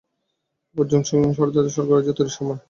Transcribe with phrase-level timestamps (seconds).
[0.75, 2.59] এবার জুজুৎসু সর্সারারদের স্বর্গরাজ্য তৈরির সময়।